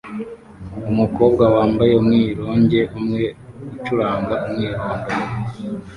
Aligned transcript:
Umukobwa 0.91 1.43
wambaye 1.55 1.93
umwironge 2.01 2.79
umwe 2.97 3.23
ucuranga 3.75 4.35
umwirondoro 4.45 5.21